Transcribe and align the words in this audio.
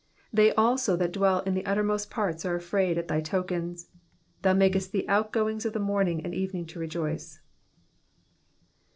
8 0.31 0.35
They 0.35 0.53
also 0.55 0.95
that 0.95 1.11
dwell 1.11 1.41
in 1.41 1.53
the 1.53 1.63
uttermost 1.63 2.09
parts 2.09 2.43
are 2.43 2.55
afraid 2.55 2.97
at 2.97 3.07
thy 3.07 3.21
tokens: 3.21 3.89
thou 4.41 4.53
makest 4.53 4.91
the 4.91 5.07
outgoings 5.07 5.63
of 5.63 5.73
the 5.73 5.79
morning 5.79 6.25
and 6.25 6.33
evening 6.33 6.65
to 6.73 6.79
rejoice. 6.79 7.39